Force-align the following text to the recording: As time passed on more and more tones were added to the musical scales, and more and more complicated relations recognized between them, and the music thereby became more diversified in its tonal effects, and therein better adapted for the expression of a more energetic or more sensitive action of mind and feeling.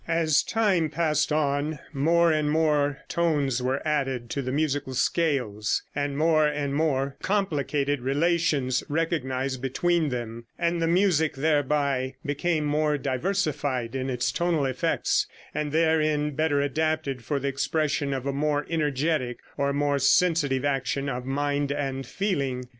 As 0.07 0.41
time 0.41 0.89
passed 0.89 1.31
on 1.31 1.77
more 1.93 2.31
and 2.31 2.49
more 2.49 3.01
tones 3.07 3.61
were 3.61 3.87
added 3.87 4.31
to 4.31 4.41
the 4.41 4.51
musical 4.51 4.95
scales, 4.95 5.83
and 5.95 6.17
more 6.17 6.47
and 6.47 6.73
more 6.73 7.17
complicated 7.21 7.99
relations 8.01 8.83
recognized 8.89 9.61
between 9.61 10.09
them, 10.09 10.45
and 10.57 10.81
the 10.81 10.87
music 10.87 11.35
thereby 11.35 12.15
became 12.25 12.65
more 12.65 12.97
diversified 12.97 13.93
in 13.93 14.09
its 14.09 14.31
tonal 14.31 14.65
effects, 14.65 15.27
and 15.53 15.71
therein 15.71 16.31
better 16.31 16.61
adapted 16.61 17.23
for 17.23 17.37
the 17.39 17.49
expression 17.49 18.11
of 18.11 18.25
a 18.25 18.33
more 18.33 18.65
energetic 18.71 19.37
or 19.55 19.71
more 19.71 19.99
sensitive 19.99 20.65
action 20.65 21.09
of 21.09 21.25
mind 21.27 21.71
and 21.71 22.07
feeling. 22.07 22.65